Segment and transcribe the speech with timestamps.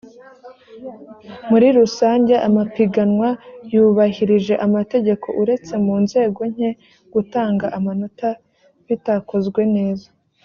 [1.49, 3.29] muri rusange amapiganwa
[3.73, 6.69] yubahirije amategeko uretse mu nzego nke
[7.13, 8.29] gutanga amanota
[8.87, 10.07] bitakozwe neza